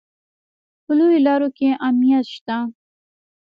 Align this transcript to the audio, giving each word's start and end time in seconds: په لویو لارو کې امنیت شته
په 0.83 0.91
لویو 0.97 1.23
لارو 1.27 1.49
کې 1.57 1.69
امنیت 1.87 2.25
شته 2.35 2.57